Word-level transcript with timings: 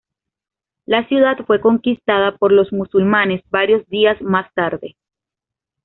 La 0.87 1.07
ciudad 1.07 1.37
fue 1.45 1.61
conquistada 1.61 2.35
por 2.35 2.51
los 2.51 2.73
musulmanes 2.73 3.41
varios 3.51 3.85
días 3.87 4.19
más 4.23 4.51
tarde. 4.55 4.95